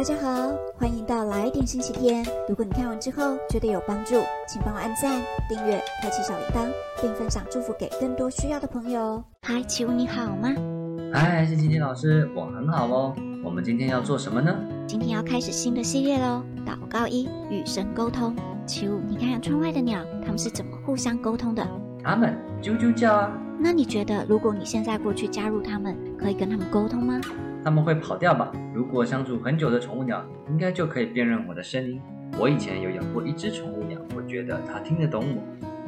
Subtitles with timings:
[0.00, 2.24] 大家好，欢迎到来点星期天。
[2.48, 4.14] 如果你看完之后觉得有帮助，
[4.48, 6.72] 请帮我按赞、订阅、开启小铃铛，
[7.02, 9.22] 并分享祝福给更多需要的朋友。
[9.42, 10.54] 嗨，奇物你好吗？
[11.12, 13.14] 嗨，星期天老师，我很好哦。
[13.44, 14.56] 我们今天要做什么呢？
[14.86, 16.42] 今天要开始新的系列喽。
[16.64, 18.34] 祷告一，与神沟通。
[18.64, 21.62] 奇物，你看看窗外的鸟，它们是怎么互相沟通的？
[22.02, 23.30] 它们啾啾叫啊。
[23.58, 27.20] 那你觉得，如果你现在过去加入它们，可以跟它们沟通吗？
[27.64, 28.50] 他们会跑掉吧？
[28.74, 32.00] 如果相处很久的宠物鸟，应该就可以辨认我的声音。
[32.38, 35.42] 我以前有养过一只宠物鸟，我觉得它听得懂我。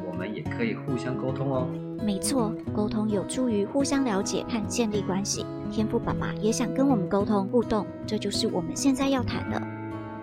[0.05, 1.67] 我们也可以互相沟通哦。
[2.05, 5.43] 没错，沟通有助于互相了解和建立关系。
[5.71, 9.59] 天赋爸爸也想跟我们沟通互动，这就是我们现在要谈的。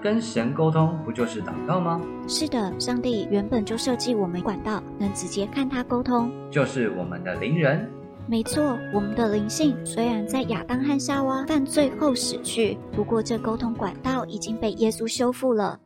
[0.00, 2.00] 跟神沟通不就是祷告吗？
[2.28, 7.90] 是的，上帝原本就设计我们管道，能直接看他沟通，就是我们的灵人。
[8.30, 15.76] 没错，我们的灵性虽然在亚当和夏娃犯罪后死去，不过这沟通管道已经被耶稣修复了。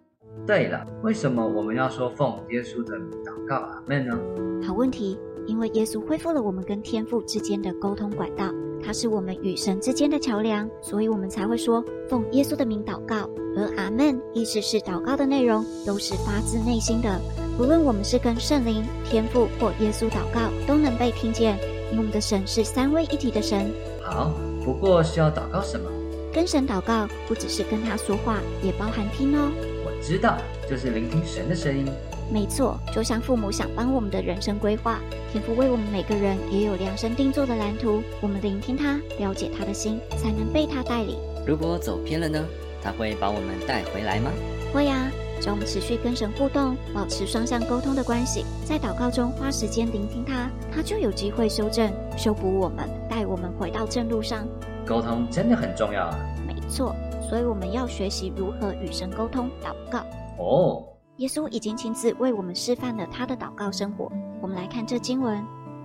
[0.47, 4.21] 对了，为什么我们要说奉耶稣的名祷告阿门呢？
[4.63, 8.53] 好问题，因为耶稣恢复了我们跟天父之间的沟通管道，
[8.85, 13.27] 他是我们与神之间的桥梁，所以我们才会说奉耶稣的名祷告。
[13.57, 17.19] 而阿门意思是祷告的内容都是发自内心的，
[17.59, 21.57] 无论我们是跟圣灵、天父或耶稣祷告，都能被听见。
[21.97, 23.73] 我们的神是三位一体的神。
[24.03, 24.33] 好，
[24.65, 25.91] 不过需要祷告什么？
[26.33, 29.53] 跟神祷告不只是跟他说话，也包含听哦。
[29.85, 30.37] 我知道，
[30.69, 31.87] 就是聆听神的声音。
[32.33, 34.99] 没错，就像父母想帮我们的人生规划，
[35.31, 38.03] 天父为我们每个人也有量身定做的蓝图。
[38.21, 41.17] 我们聆听他，了解他的心，才能被他带领。
[41.47, 42.45] 如果走偏了呢？
[42.83, 44.31] 他会把我们带回来吗？
[44.73, 45.11] 会呀。
[45.11, 54.47] 只要我们持续跟神互动，保持双向沟通的关系，在祷告中花时间聆听他，他就有机会修正、修补我们，带我们回到正路上。
[54.87, 56.19] 沟通真的很重要啊！
[56.47, 56.95] 没错，
[57.29, 60.05] 所以我们要学习如何与神沟通、祷告。
[60.39, 60.85] 哦，
[61.17, 64.11] 耶稣已经亲自为我们示范了他的祷告生活。
[64.41, 65.43] 我们来看这经文：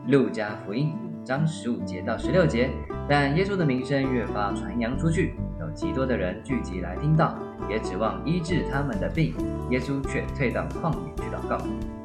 [0.07, 2.69] 路加福音五章十五节到十六节。
[3.07, 5.33] 但耶稣的名声越发传扬出去，
[5.69, 7.37] 有极多的人聚集来听到。
[7.69, 9.35] 也指望医治他们的病，
[9.69, 11.57] 耶稣却退到旷野去祷告。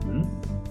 [0.06, 0.22] 嗯，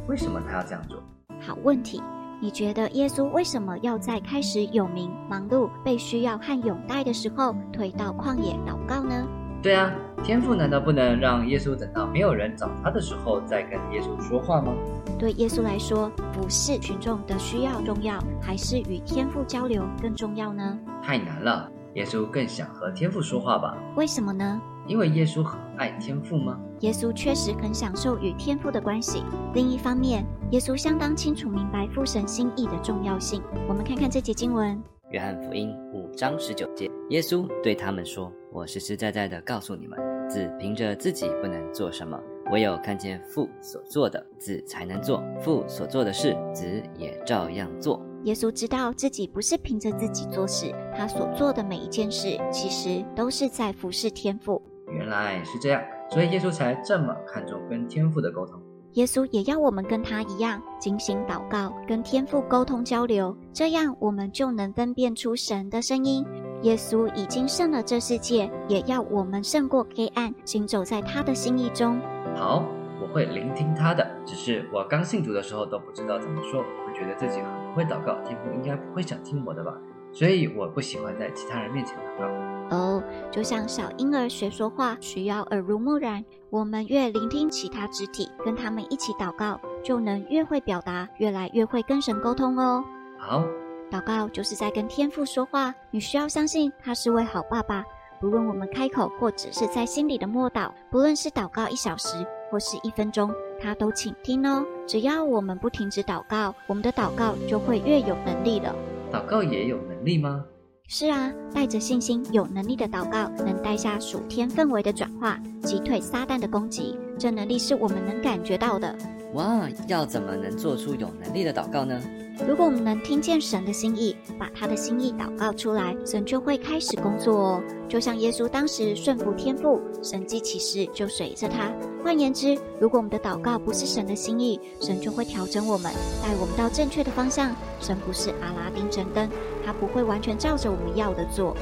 [0.08, 1.02] 为什么他要这样做？
[1.42, 2.00] 好问题，
[2.40, 9.25] 你觉得耶稣为什么要在开始有名、忙碌、被需要和拥戴的时候退到旷野祷告呢？
[9.64, 14.74] 对啊，天父难道不能让耶稣等到没有人找他的时候再跟耶稣说话吗？
[15.18, 20.78] 对耶稣来说，不是群众的需要重要，还是与天父交流更重要呢？
[21.02, 23.78] 太难了，耶稣更想和天父说话吧？
[23.96, 24.62] 为什么呢？
[24.88, 26.59] 因为耶稣很爱天父吗？
[26.80, 29.24] 耶稣确实很享受与天父的关系。
[29.54, 33.42] 另一方面，耶稣相当清楚明白父神心意的重要性。
[33.68, 34.81] 我们看看这节经文：
[35.12, 42.20] 约翰福音五章十九节，耶稣对他们说：“我实实在在的告诉你们，子凭着自己不能做什么，
[42.52, 45.24] 唯有看见父所做的，子才能做。
[45.40, 54.62] 父所做的事，子也照样做。”耶稣知道自己不是凭着自己做事，他所做的每一件事，其实都是在服侍天父。
[54.88, 58.60] 原来是这样，所以耶稣才这么看重跟天父的沟通。
[58.94, 66.24] 耶稣也要我们跟他一样，精心祷告，跟天父沟通交流，这样我们就能分辨出神的声音。
[66.62, 72.00] 耶稣已经胜了这世界，也要我们胜过黑暗，行走在他的心意中。
[72.36, 72.83] 好，我
[73.13, 74.06] 会聆听他的。
[74.25, 79.74] 只是我刚信主的时候都不知道怎么说，会觉得自己很不会祷告，天父应该不会想听我的吧？
[80.12, 82.75] 所以我不喜欢在其他人面前祷告。
[82.75, 92.84] 哦，就像小婴儿学说话需要耳濡目染，我们越聆听其他肢体，跟他们一起祷告，就能越会表达，越来越会跟神沟通哦。
[93.18, 93.44] 好，
[93.91, 97.84] 祷告就是在跟天父说话，你需要相信他是位好爸爸。
[98.19, 104.64] 不论我们开口或只是在心里的默祷，不论是祷告一小时或是一分钟，他都请听哦。
[104.86, 108.75] 只要我们不停止祷告，我们的祷告就会越有能力了。
[109.12, 110.45] 祷告也有能力吗？
[110.88, 116.95] 是啊，带着信心、有能力的祷告，能带下属天氛围的转化，击退撒旦的攻击。
[117.18, 118.95] 这能力是我们能感觉到的。
[119.33, 122.00] 哇，要怎么能做出有能力的祷告呢？
[122.48, 127.63] 如果我们能听见神的心意，把他的心意祷告出来，神就会开始工作哦。
[127.89, 131.72] 就像耶稣当时顺服天父，神迹启示就随着他。
[132.04, 135.90] 换言之，如果我们的祷告不是神的心意，神就会调整我们，
[136.22, 137.56] 带我们到正确的方向。
[137.80, 139.30] 神不是阿拉丁神灯，
[139.66, 141.56] 他不会完全照着我们要的做。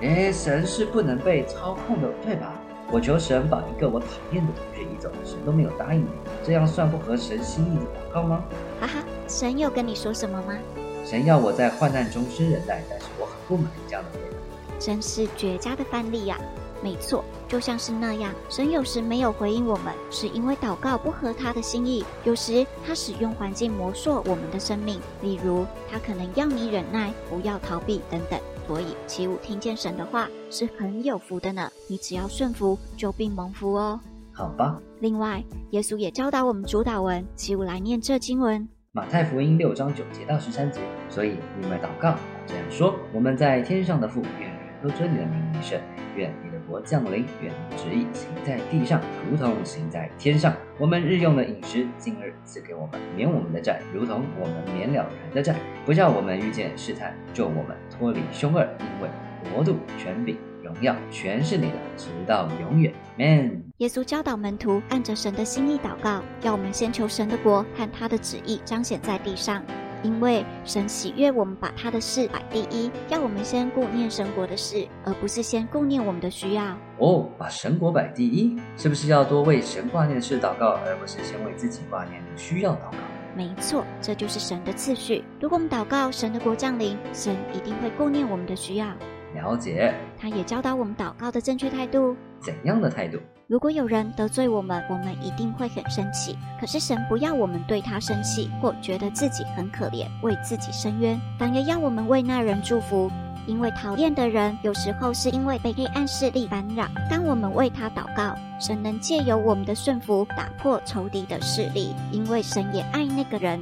[0.00, 2.52] 哎，神是不能被操控的，对吧？
[2.92, 6.08] 我求神把一个我讨厌的同学移走，神都没有答应你，
[6.44, 8.44] 这样算不合神心意的祷告吗？
[8.80, 10.56] 哈哈，神有跟你说什么吗？
[11.04, 14.38] 神要我在患难中生忍耐，但是我很不满意这样的回答。
[14.78, 16.38] 真是绝佳的范例呀！
[16.82, 28.38] 没错，就像是那样，神有时没有回应我们，是因为祷告不合他的心意；有时他使用环境磨塑我们的生命，例如他可能要你忍耐，不要逃避等等。
[28.66, 31.70] 所以，起舞听见神的话是很有福的呢。
[31.88, 33.98] 你只要顺服，就必蒙福哦。
[34.32, 34.78] 好吧。
[35.00, 40.80] 另外，耶稣也教导我们主导文，起舞来念这经文：马太福音六章九节到十三节。
[41.08, 42.14] 所以你们祷告，
[42.46, 45.80] 这样说：我们在天上的父，愿人都尊你的名为圣，
[46.14, 49.00] 愿你的国降临，愿你旨意行在地上，
[49.30, 50.54] 如同行在天上。
[50.78, 55.56] 我们日用的饮食，今日赐给我们，免我们的债，如同我们免了人的债，
[55.86, 59.08] 不叫我们遇见试探，救我们脱离凶恶，因为
[59.52, 62.92] 国度、权柄、荣耀，全是你的，直到永远。
[63.16, 63.62] Man。
[63.78, 69.62] 耶稣教导门徒按着神的心意祷告，要我们先求神的国和他的旨意彰显在地上。
[70.02, 76.76] 因为神喜悦我们把他的事摆第一，要我们先顾念神国的事，而不是先顾念我们的需要。
[76.98, 82.96] 哦，把神国摆第一，是不是要多为神挂念的事祷告，而不是先为自己挂念的需要祷告？
[83.36, 85.22] 没错，这就是神的次序。
[85.40, 88.86] 如果我们祷告神的国降临，神一定会顾念我们的需要。
[89.34, 89.94] 了解。
[90.18, 92.16] 他也教导我们祷告的正确态度。
[92.40, 93.18] 怎样的态度？
[93.48, 96.36] 如果有人得罪我们，我们一定会很生气。
[96.60, 103.10] 可是神不要我们对他生气，或觉得自己很可怜，为自己伸冤，反而要我们为那人祝福。
[103.46, 106.86] 因为讨厌的人，有时候是因为被黑暗势力烦扰。
[107.08, 111.94] 当我们为他祷告，神能借由我们的顺服，打破仇敌的势力。
[112.12, 113.58] 因为神也爱那个人。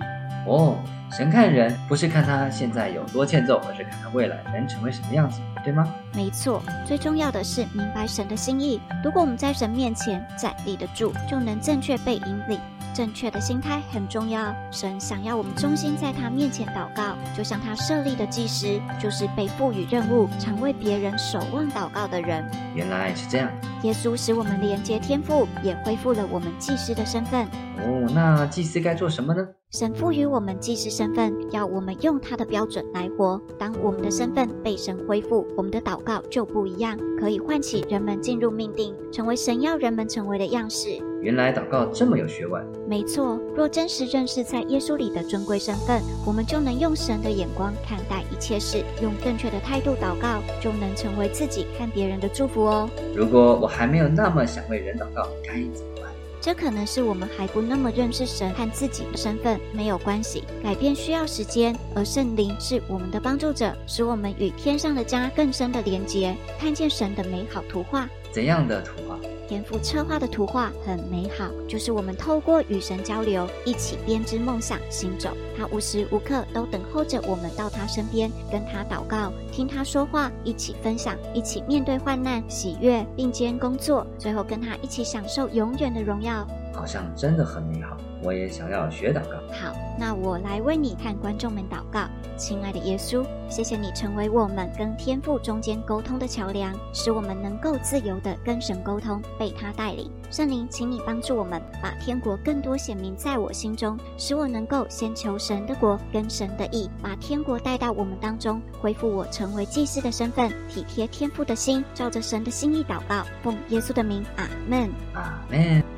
[0.48, 0.74] 哦，
[1.10, 5.86] 神看人不是看他现在有多欠揍，而是看他未来能成为什么样子，对吗？
[6.14, 8.80] 没错，最重要的是明白神的心意。
[9.02, 12.60] 如果我们在神面前站立得住，就能正确被引领。
[12.92, 14.54] 正确的心态很重要。
[14.70, 22.42] 神想要我们忠心在他面前祷告，就像他设立的祭司，就是被赋予任务，常为别人守望祷告的人。
[22.74, 23.50] 原来是这样。
[23.82, 27.46] 耶稣使我们连接天赋，也恢复了我们祭司的身份。
[27.76, 29.46] 哦，那祭司该做什么呢？
[29.72, 33.38] 神赋予我们祭司身份，要我们用他的标准来活。
[33.58, 40.98] 当我们的身份被神恢复，我们的祷告就不一样，可以唤起人们进入命定，成为神要人们成为的样式。
[41.20, 42.64] 原来祷告这么有学问。
[42.88, 52.88] 没错，若真实认识在耶稣里的尊贵身份，我们就能用神的眼光看待一切事，用正确的态度祷告，就能成为自己看别人的祝福哦。
[53.14, 56.05] 如果我还没有那么想为人祷告，该怎么办？
[56.46, 68.08] 这可能是我们还不那么认识神和自己的身份，没有关系，改变需要时间，而圣灵是我们的帮助者，使我们与天上的家更深的连结，看见神的美好图画。
[68.30, 69.05] 怎样的图？
[69.48, 75.30] 天赋策划的图画很美好，就是我们透过与神交流，一起编织梦想，行走。
[75.56, 86.46] 他无时无刻都等候着我们到他身边，跟他祷告，听他说话，一起分享，一起面对患难、喜悦，并肩工作，最后跟他一起享受永远的荣耀。
[86.74, 87.96] 好像真的很美好。
[88.22, 89.35] 我也想要学祷告。
[89.60, 92.08] 好，那我来为你和观众们祷告。
[92.36, 100.10] 亲爱的耶稣，谢谢你成为我们跟天父中间沟通的桥梁，使我们能够自由的跟神沟通，被他带领。
[100.30, 115.82] 圣灵，请你帮助我们，把天国更多显明在我心中，使我能够先求神的国跟神的意，把天国带到我们当中，恢复我成为祭司的身份，体贴天父的心，照着神的心意祷告，奉耶稣的名，阿门，阿门。